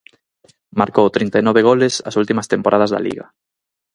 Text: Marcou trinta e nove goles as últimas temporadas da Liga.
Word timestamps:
Marcou 0.79 1.07
trinta 1.15 1.37
e 1.41 1.43
nove 1.47 1.61
goles 1.69 1.93
as 2.09 2.17
últimas 2.21 2.49
temporadas 2.53 2.91
da 2.91 3.03
Liga. 3.07 3.25